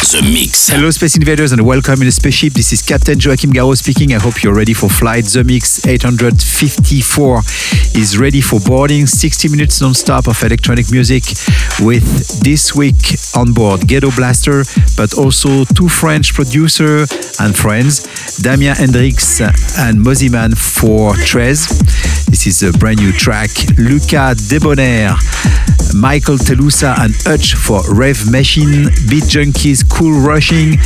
The 0.00 0.22
Mix. 0.22 0.68
Hello, 0.70 0.90
Space 0.90 1.16
Invaders, 1.16 1.52
and 1.52 1.60
welcome 1.60 2.00
in 2.00 2.06
the 2.06 2.10
spaceship. 2.10 2.54
This 2.54 2.72
is 2.72 2.80
Captain 2.80 3.20
Joachim 3.20 3.52
Garraud 3.52 3.76
speaking. 3.76 4.14
I 4.14 4.18
hope 4.18 4.42
you're 4.42 4.54
ready 4.54 4.72
for 4.72 4.88
flight. 4.88 5.26
The 5.26 5.44
Mix 5.44 5.86
854 5.86 7.38
is 7.94 8.16
ready 8.18 8.40
for 8.40 8.58
boarding. 8.60 9.06
60 9.06 9.50
minutes 9.50 9.82
non-stop 9.82 10.26
of 10.26 10.42
electronic 10.42 10.90
music 10.90 11.24
with 11.80 12.40
this 12.40 12.74
week 12.74 12.96
on 13.36 13.52
board 13.52 13.86
Ghetto 13.86 14.10
Blaster, 14.16 14.64
but 14.96 15.12
also 15.18 15.64
two 15.76 15.88
French 15.88 16.32
producers 16.32 17.12
and 17.38 17.54
friends, 17.54 18.38
Damien 18.42 18.76
Hendrix 18.76 19.40
and 19.40 20.00
Moziman 20.00 20.56
for 20.56 21.12
Trez. 21.28 21.68
This 22.26 22.46
is 22.46 22.62
a 22.62 22.72
brand 22.78 23.00
new 23.00 23.12
track. 23.12 23.50
Luca 23.76 24.34
Debonair, 24.48 25.14
Michael 25.94 26.38
Telusa 26.38 26.96
and 26.98 27.14
Hutch 27.26 27.54
for 27.54 27.82
Rev 27.92 28.30
Machine, 28.30 28.84
Beat 29.10 29.24
Junkies, 29.24 29.84
Cool 29.90 30.20
Rushing, 30.20 30.78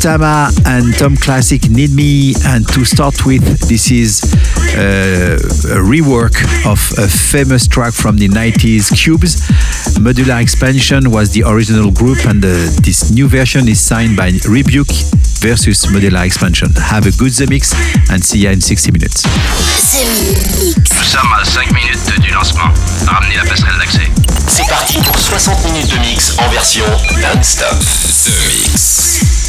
Tama 0.00 0.50
and 0.66 0.94
Tom 0.94 1.16
Classic 1.16 1.68
Need 1.70 1.92
Me. 1.92 2.34
And 2.46 2.66
to 2.68 2.84
start 2.84 3.24
with, 3.24 3.42
this 3.68 3.90
is 3.90 4.22
uh, 4.76 5.36
a 5.72 5.80
rework 5.80 6.34
of 6.66 6.78
a 6.98 7.08
famous 7.08 7.66
track 7.66 7.92
from 7.94 8.16
the 8.16 8.28
90s, 8.28 8.94
Cubes. 8.96 9.36
Modular 9.98 10.40
Expansion 10.42 11.10
was 11.10 11.30
the 11.30 11.42
original 11.44 11.90
group, 11.90 12.26
and 12.26 12.44
uh, 12.44 12.48
this 12.82 13.10
new 13.10 13.28
version 13.28 13.68
is 13.68 13.80
signed 13.80 14.16
by 14.16 14.32
Rebuke 14.48 14.92
versus 15.40 15.86
Modular 15.86 16.24
Expansion. 16.24 16.70
Have 16.76 17.06
a 17.06 17.12
good 17.12 17.32
The 17.32 17.46
Mix 17.48 17.74
and 18.10 18.24
see 18.24 18.40
you 18.40 18.50
in 18.50 18.60
60 18.60 18.92
minutes. 18.92 19.24
Nous 20.76 21.04
sommes 21.04 21.32
à 21.40 21.44
5 21.44 21.72
minutes 21.72 22.20
du 22.20 22.30
lancement. 22.32 22.72
Ramenez 23.06 23.36
la 23.36 23.44
passerelle 23.44 23.78
d'accès. 23.78 24.13
Parti 24.68 24.98
pour 24.98 25.18
60 25.18 25.64
minutes 25.64 25.90
de 25.90 25.98
mix 25.98 26.36
en 26.38 26.48
version 26.48 26.84
non-stop. 27.20 27.78
The 27.78 28.30
Mix. 28.48 29.43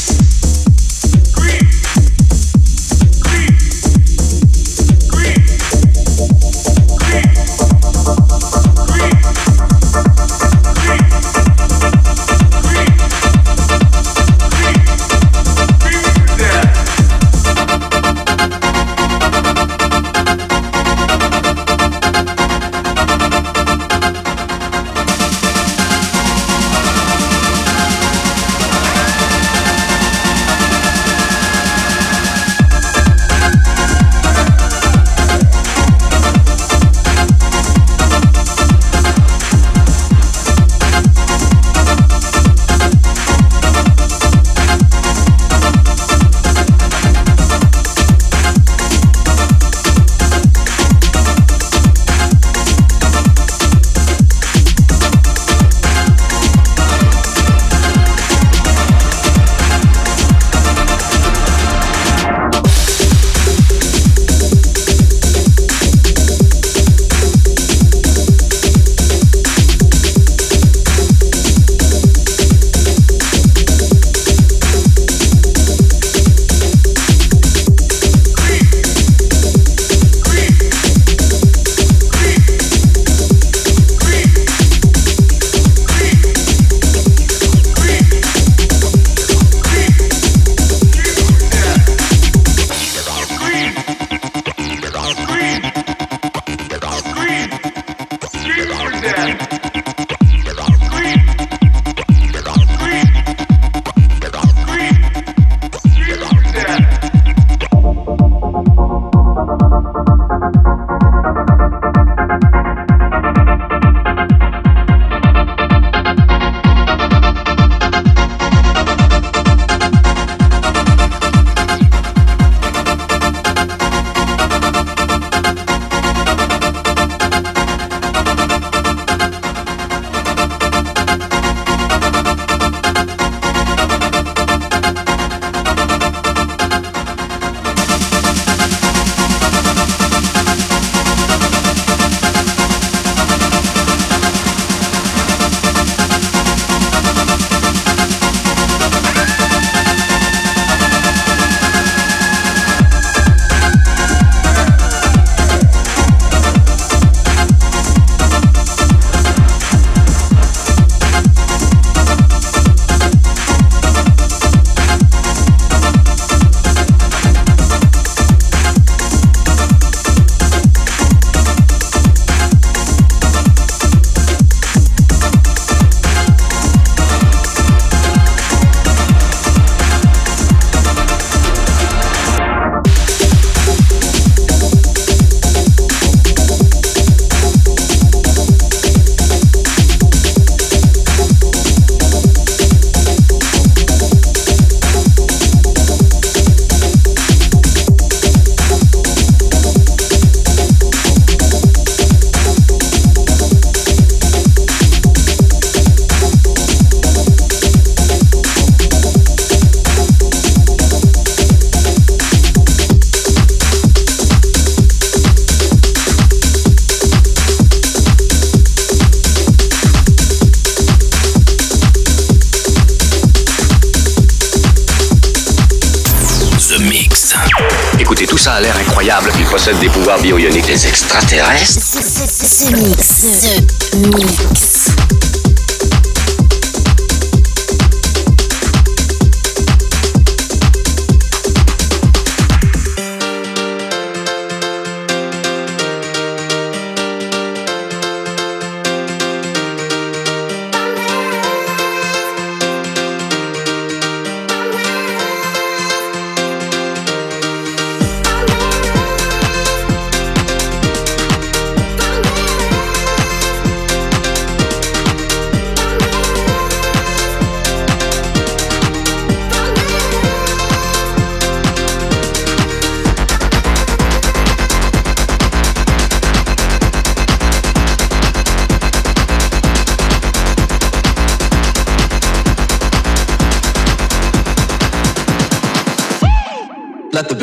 Extraterrestres. 230.88 231.96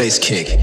Bass 0.02 0.18
kick. 0.18 0.61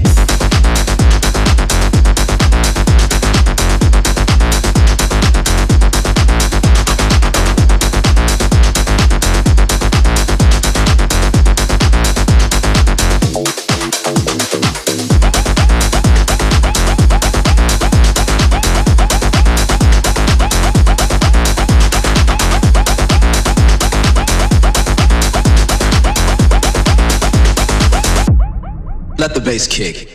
Bass 29.50 29.66
kick. 29.66 30.09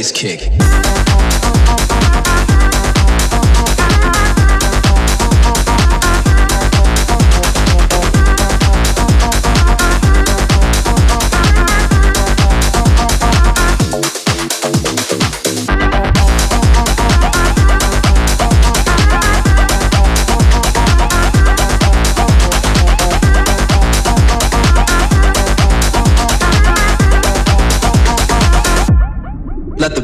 Bass 0.00 0.12
kick. 0.12 0.79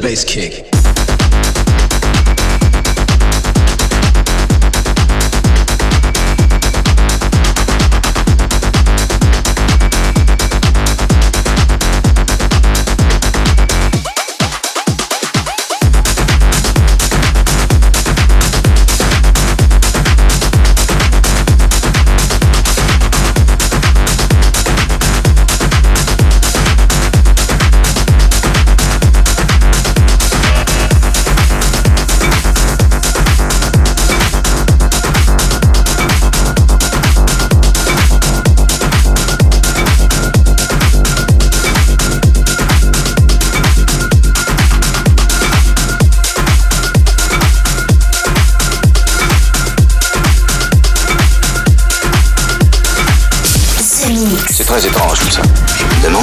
Bass 0.07 0.25
kick. 0.25 0.66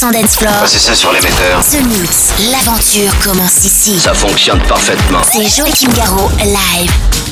100% 0.00 0.12
d'Ensfloor. 0.12 0.60
Passez 0.60 0.78
ça 0.78 0.94
sur 0.94 1.12
l'émetteur. 1.12 1.60
The 1.60 1.82
Mix, 1.82 2.32
l'aventure 2.50 3.12
commence 3.22 3.64
ici. 3.66 3.98
Ça 3.98 4.14
fonctionne 4.14 4.62
parfaitement. 4.62 5.20
C'est 5.30 5.46
Joachim 5.48 5.92
Garraud, 5.94 6.30
live. 6.38 7.29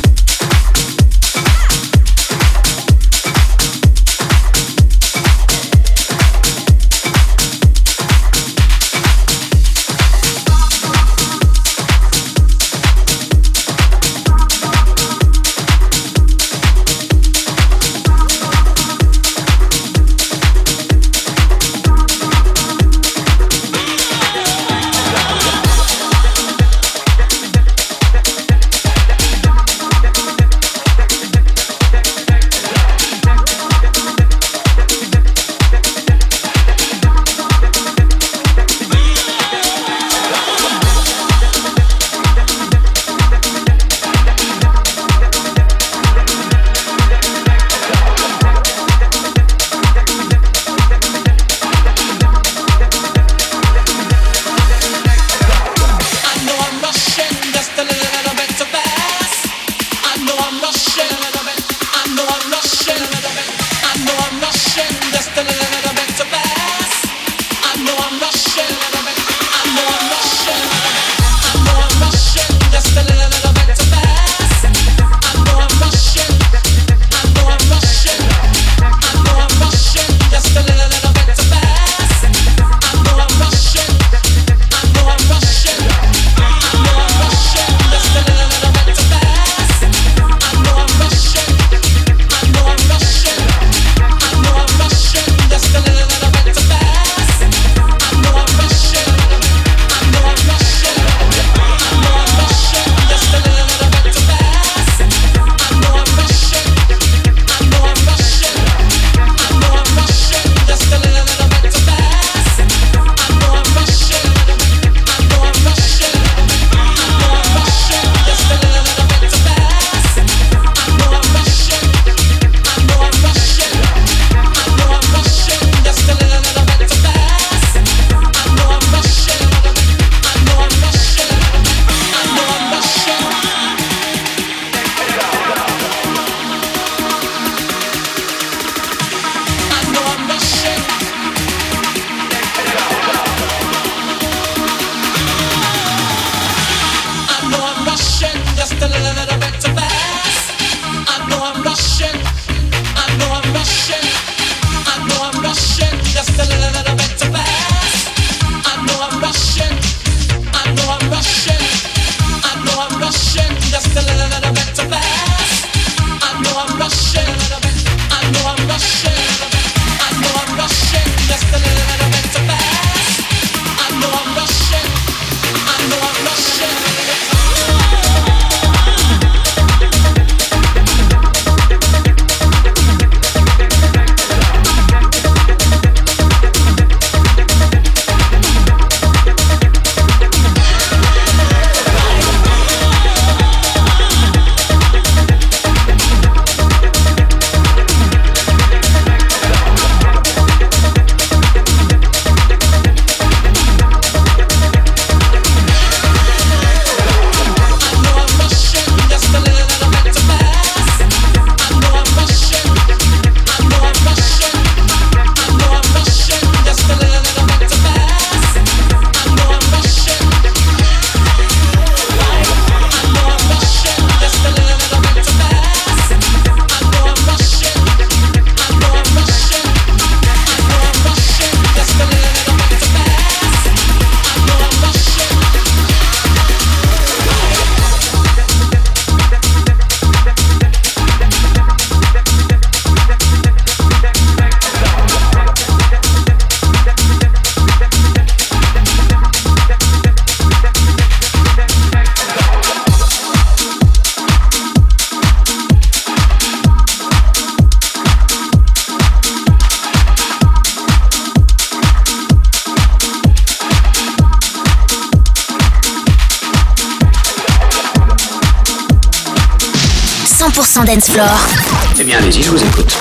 100% 271.18 271.26
dance 271.26 271.40
floor. 271.54 271.88
Eh 271.98 272.04
bien, 272.04 272.18
allez-y, 272.18 272.42
je 272.42 272.50
vous 272.50 272.62
écoute. 272.62 272.96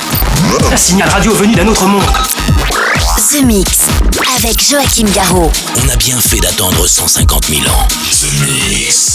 Un 0.72 0.78
signal 0.78 1.10
radio 1.10 1.34
venu 1.34 1.56
d'un 1.56 1.68
autre 1.68 1.86
monde. 1.86 2.04
The 3.32 3.44
Mix 3.44 3.80
avec 4.38 4.62
Joachim 4.62 5.08
Garraud. 5.14 5.52
On 5.84 5.90
a 5.90 5.96
bien 5.98 6.20
fait 6.20 6.40
d'attendre 6.40 6.88
150 6.88 7.46
000 7.48 7.62
ans. 7.62 7.88
The 8.12 8.70
Mix. 8.70 9.07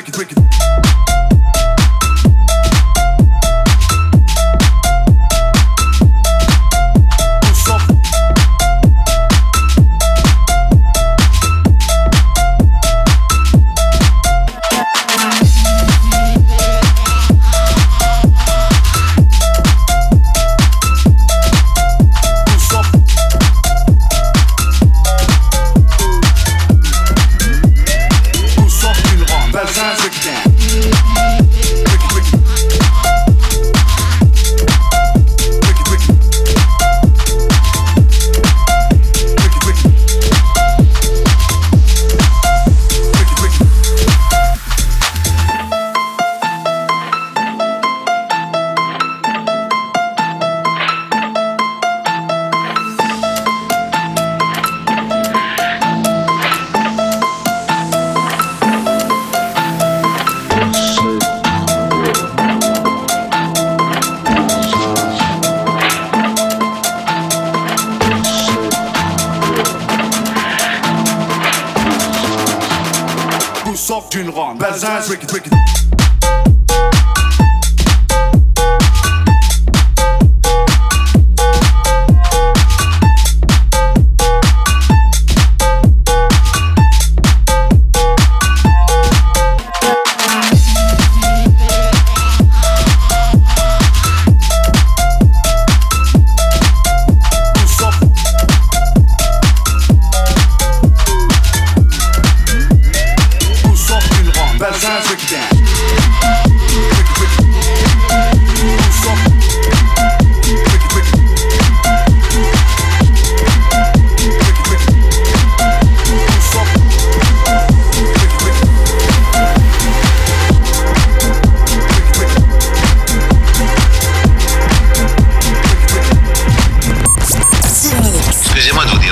break 0.00 0.08
it, 0.08 0.14
break 0.14 0.32
it. 0.32 0.39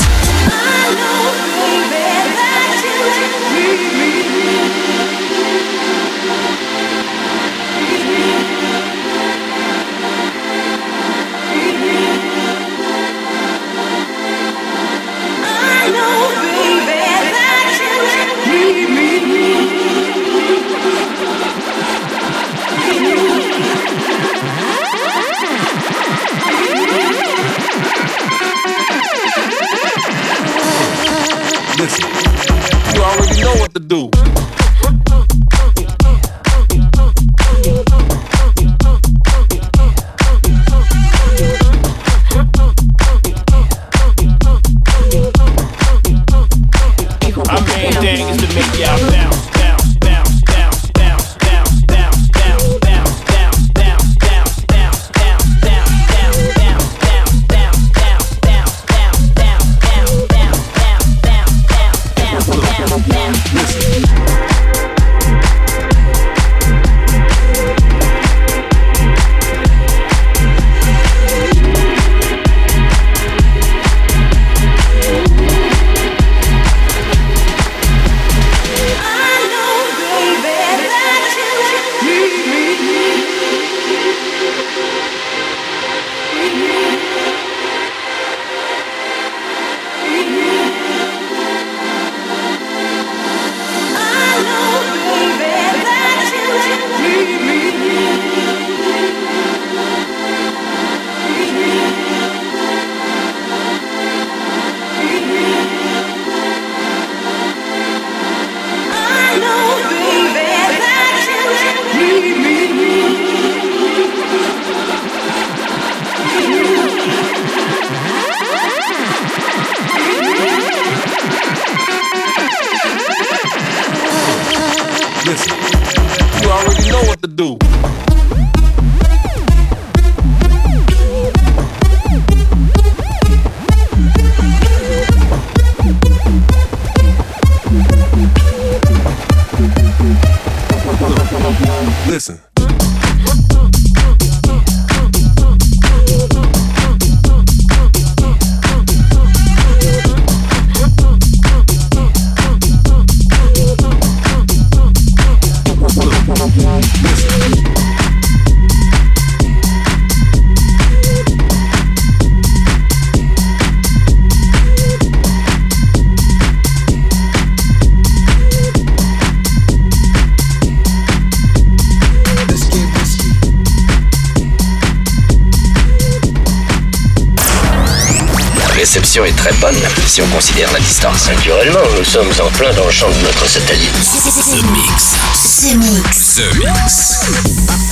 Sommes 182.10 182.32
en 182.44 182.50
plein 182.58 182.74
dans 182.74 182.86
le 182.86 182.92
champ 182.92 183.08
de 183.08 183.20
notre 183.24 183.48
satellite. 183.48 183.94
The 183.94 184.64
Mix. 184.72 185.14
The 185.62 185.76
Mix. 185.76 186.36
The 186.38 186.56
Mix. 186.58 187.89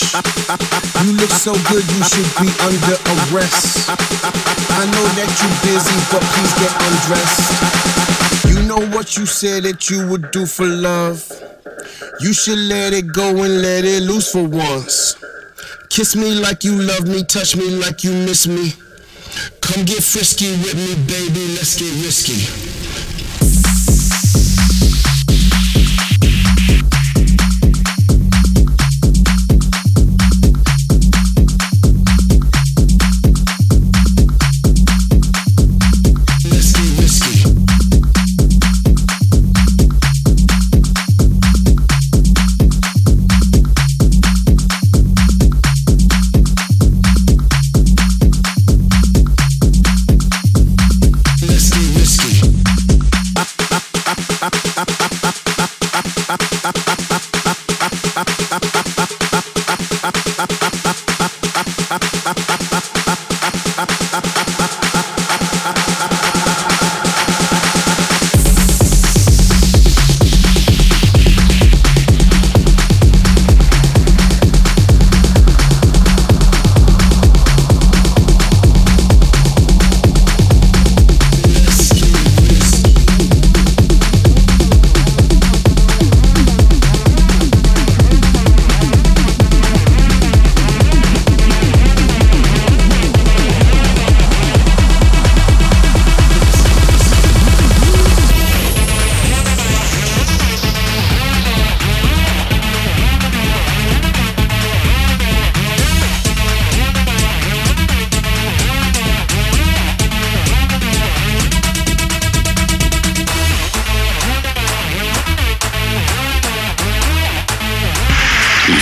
You 0.00 1.12
look 1.12 1.30
so 1.30 1.52
good, 1.68 1.84
you 1.84 2.02
should 2.04 2.30
be 2.40 2.48
under 2.64 2.96
arrest. 3.12 3.88
I 3.88 4.84
know 4.86 5.06
that 5.16 5.30
you're 5.38 5.58
busy, 5.60 5.98
but 6.10 6.22
please 6.32 6.54
get 6.56 6.72
undressed. 6.88 7.50
You 8.48 8.62
know 8.66 8.96
what 8.96 9.16
you 9.16 9.26
said 9.26 9.64
that 9.64 9.90
you 9.90 10.06
would 10.08 10.30
do 10.30 10.46
for 10.46 10.66
love. 10.66 11.22
You 12.20 12.32
should 12.32 12.58
let 12.58 12.92
it 12.92 13.12
go 13.12 13.28
and 13.42 13.62
let 13.62 13.84
it 13.84 14.02
loose 14.02 14.32
for 14.32 14.44
once. 14.44 15.16
Kiss 15.90 16.16
me 16.16 16.34
like 16.34 16.64
you 16.64 16.80
love 16.80 17.06
me, 17.06 17.22
touch 17.24 17.56
me 17.56 17.68
like 17.70 18.02
you 18.02 18.12
miss 18.12 18.46
me. 18.46 18.72
Come 19.60 19.84
get 19.84 20.02
frisky 20.02 20.50
with 20.52 20.74
me, 20.74 20.94
baby, 21.06 21.54
let's 21.54 21.76
get 21.76 21.92
risky. 22.04 22.79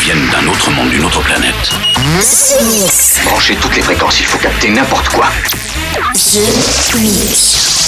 Viennent 0.00 0.28
d'un 0.30 0.46
autre 0.46 0.70
monde, 0.70 0.90
d'une 0.90 1.04
autre 1.04 1.22
planète. 1.22 1.72
Branchez 3.24 3.56
toutes 3.56 3.76
les 3.76 3.82
fréquences, 3.82 4.20
il 4.20 4.26
faut 4.26 4.38
capter 4.38 4.70
n'importe 4.70 5.08
quoi. 5.08 5.26
The 6.14 7.87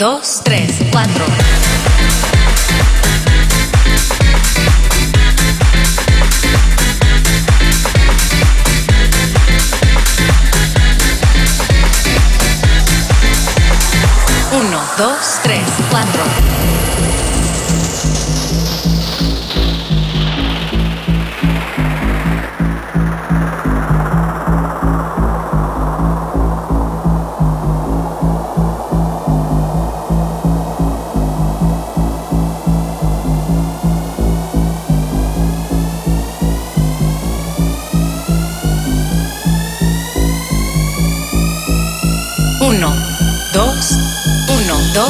Dos, 0.00 0.40
tres, 0.42 0.80
cuatro. 0.90 1.59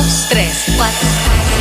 Dos, 0.03 0.27
tres, 0.29 0.65
cuatro. 0.77 1.60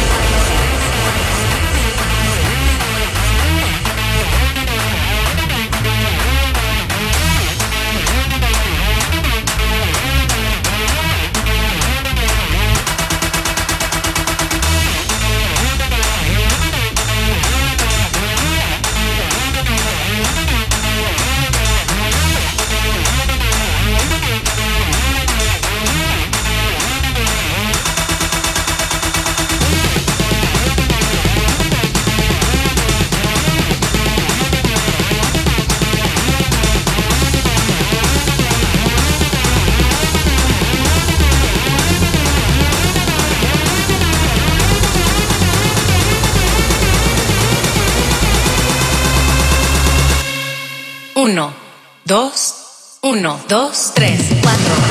Dos, 53.50 53.92
tres, 53.96 54.30
cuatro. 54.44 54.88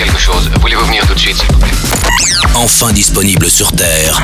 Quelque 0.00 0.18
chose. 0.18 0.50
Voulez-vous 0.60 0.86
venir 0.86 1.06
tout 1.06 1.12
de 1.12 1.18
suite, 1.18 1.36
s'il 1.36 1.46
vous 1.52 1.58
plaît? 1.58 1.70
Enfin 2.54 2.90
disponible 2.90 3.50
sur 3.50 3.70
Terre. 3.72 4.22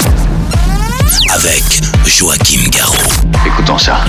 Avec 1.34 1.62
Joachim 2.06 2.62
Garraud. 2.70 2.96
Écoutons 3.46 3.76
ça. 3.76 4.06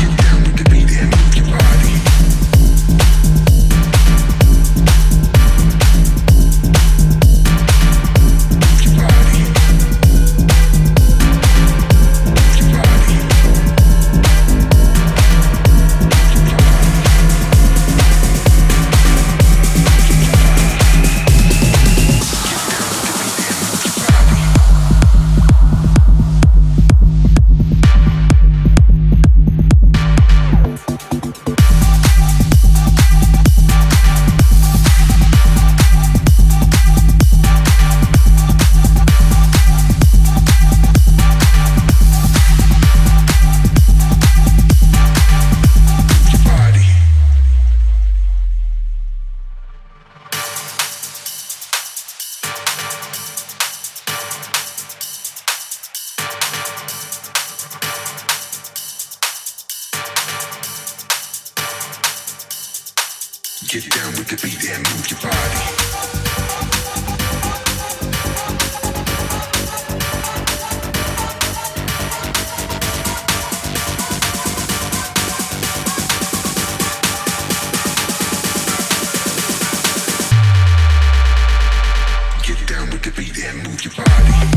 move 83.67 83.83
your 83.83 83.93
body. 83.93 84.56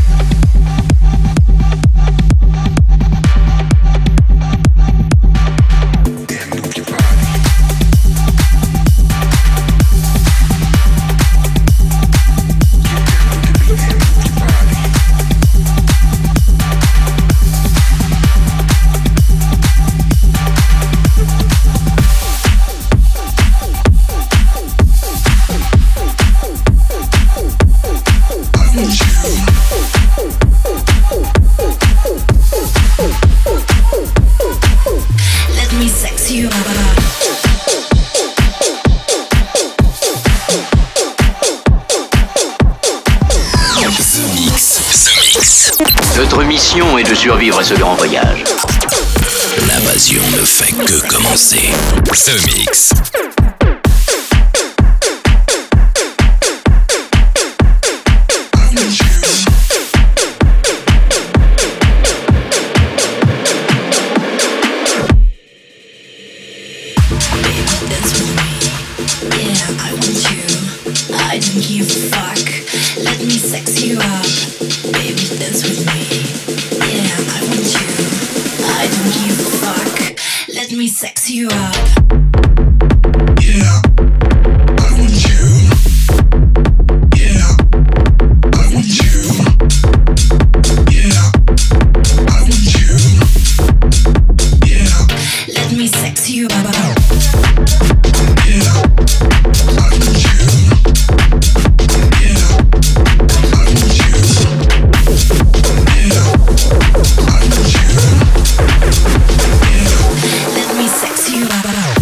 Barao. 111.63 112.00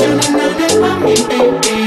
Should've 0.00 0.30
known 0.32 0.62
it 0.62 0.80
me, 1.04 1.14
baby. 1.28 1.79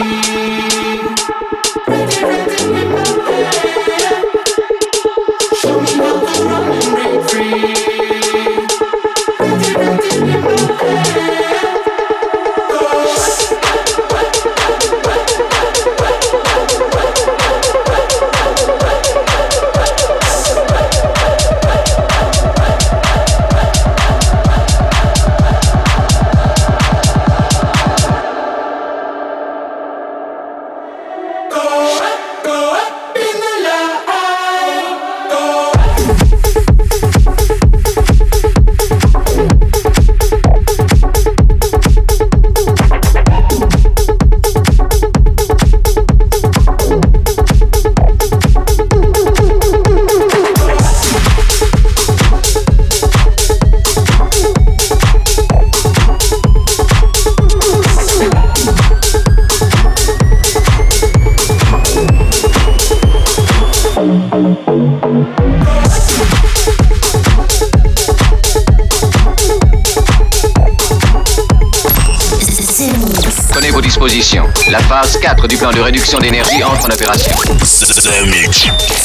de 75.75 75.81
réduction 75.81 76.19
d'énergie 76.19 76.63
entre 76.63 76.85
en 76.85 76.89
opération. 76.93 77.31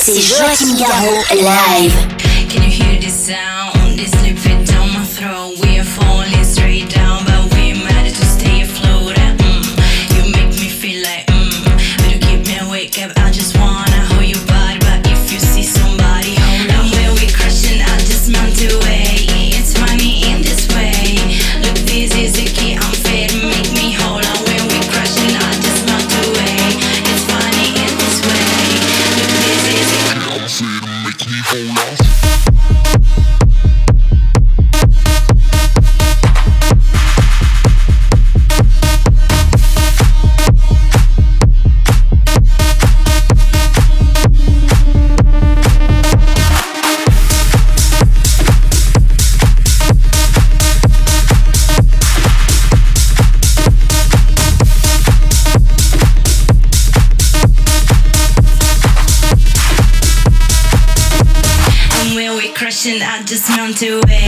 C'est 0.03 0.21
Joachim 0.21 0.77
Garraud 0.77 1.25
live. 1.33 2.28
make 31.09 31.27
me 31.27 31.41
hold 31.47 31.79
off. 31.79 33.08
to 63.75 64.01
it. 64.09 64.28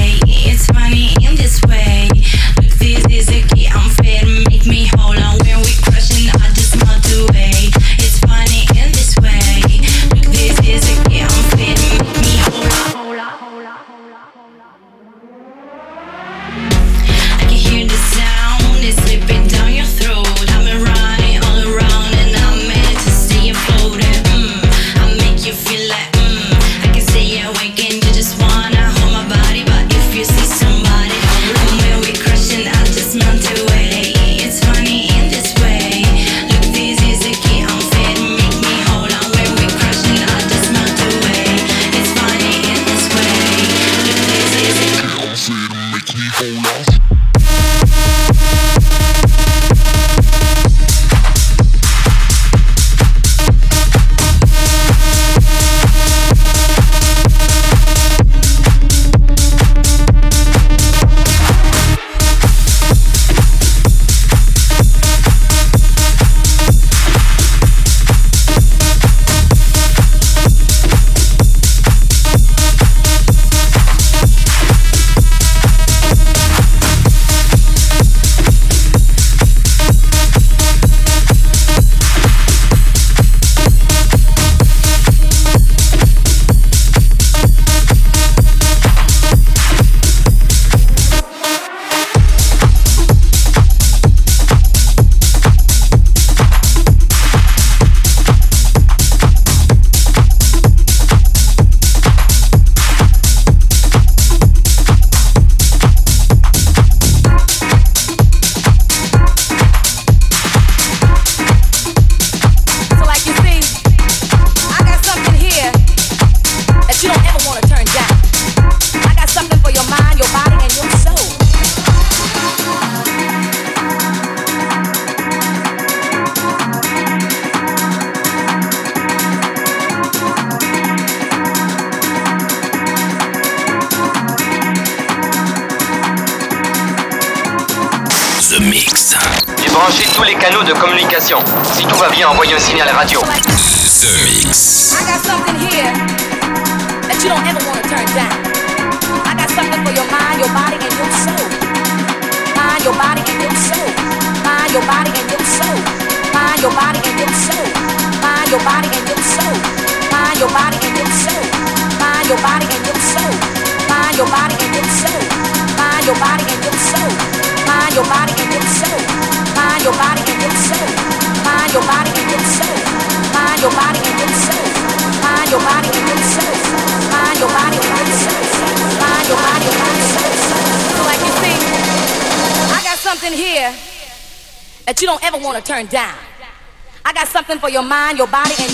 find 188.11 188.18
your 188.18 188.26
body 188.26 188.54
and 188.58 188.70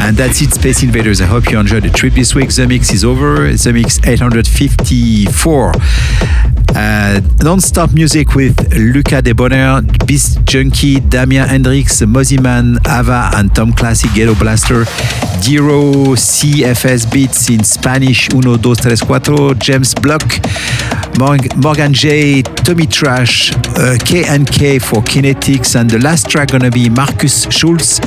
And 0.00 0.16
that's 0.16 0.40
it, 0.40 0.50
Space 0.54 0.82
Invaders. 0.82 1.20
I 1.20 1.26
hope 1.26 1.50
you 1.50 1.58
enjoyed 1.58 1.82
the 1.82 1.90
trip 1.90 2.14
this 2.14 2.34
week. 2.34 2.48
The 2.48 2.66
mix 2.66 2.90
is 2.90 3.04
over. 3.04 3.52
The 3.52 3.72
mix 3.74 3.98
854. 4.06 5.72
Uh, 6.74 7.20
non-stop 7.42 7.92
music 7.92 8.34
with 8.34 8.56
Luca 8.74 9.20
Debonaire, 9.20 9.82
Beast 10.06 10.44
Junkie, 10.44 11.00
Damien 11.00 11.46
Hendrix, 11.46 12.00
Moziman, 12.02 12.78
Ava, 12.86 13.30
and 13.34 13.54
Tom 13.54 13.72
Classic, 13.72 14.10
Ghetto 14.14 14.34
Blaster, 14.34 14.84
Diro, 15.40 16.16
CFS 16.16 17.10
Beats 17.12 17.50
in 17.50 17.64
Spanish, 17.64 18.28
Uno, 18.34 18.56
Dos, 18.56 18.78
Tres, 18.78 19.02
Cuatro, 19.02 19.54
James 19.58 19.94
Block, 19.94 20.22
Morgan 21.18 21.92
J, 21.92 22.42
Tommy 22.42 22.86
Trash, 22.86 23.52
uh, 23.76 23.96
K&K 24.04 24.78
for 24.78 25.00
Kinetics, 25.02 25.78
and 25.78 25.88
the 25.88 25.98
last 25.98 26.28
track 26.28 26.50
gonna 26.50 26.70
be 26.70 26.88
Marcus 26.90 27.46
Schulz 27.50 28.00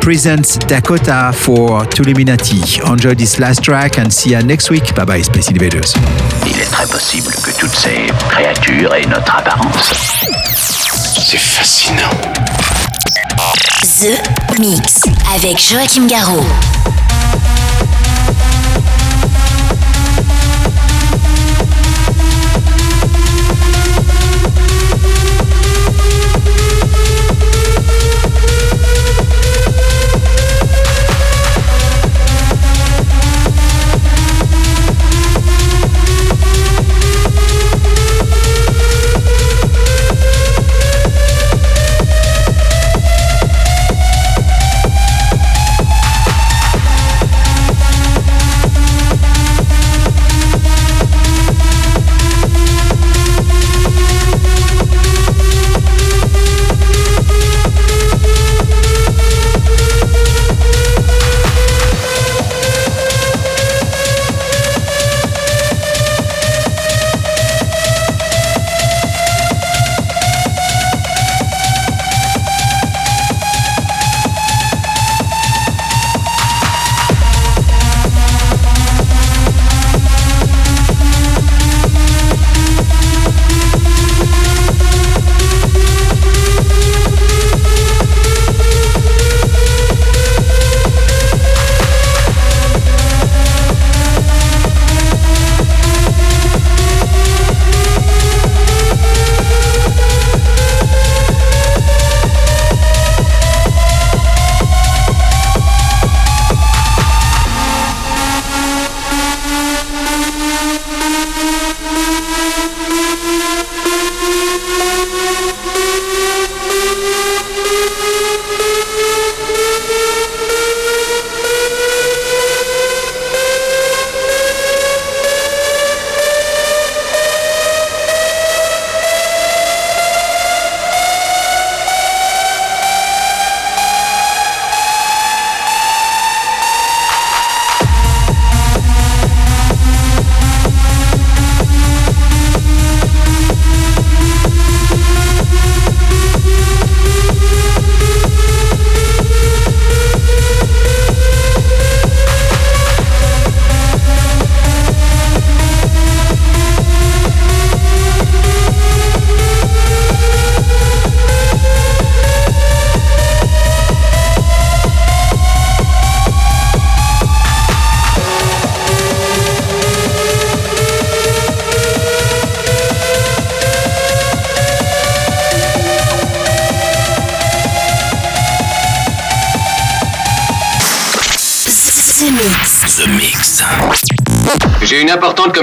presents 0.00 0.58
Dakota 0.58 1.32
for 1.34 1.84
Tuliminati. 1.86 2.80
Enjoy 2.90 3.14
this 3.14 3.38
last 3.38 3.62
track 3.64 3.98
and 3.98 4.12
see 4.12 4.30
you 4.30 4.42
next 4.42 4.70
week. 4.70 4.94
Bye 4.94 5.04
bye, 5.06 5.22
Space 5.22 5.50
Invaders. 5.50 5.94
Il 6.46 6.58
est 6.60 6.70
très 6.70 6.86
possible 6.86 7.32
que 7.42 7.50
toutes 7.58 7.74
ces 7.74 8.08
créatures 8.28 8.94
aient 8.94 9.06
notre 9.06 9.34
apparence. 9.34 9.94
C'est 11.16 11.38
fascinant. 11.38 12.10
The 14.00 14.58
Mix 14.60 15.04
avec 15.34 15.58
Joachim 15.58 16.06
Garraud. 16.06 16.44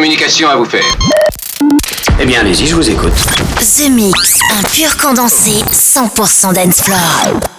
Communication 0.02 0.50
à 0.50 0.56
vous 0.56 0.66
faire. 0.66 0.98
Eh 2.20 2.26
bien, 2.26 2.40
allez-y, 2.40 2.66
je 2.66 2.74
vous 2.74 2.90
écoute. 2.90 3.14
The 3.60 3.88
Mix, 3.92 4.40
un 4.50 4.64
pur 4.64 4.98
condensé 4.98 5.64
100% 5.72 6.54
dance 6.56 6.82
floor. 6.82 7.51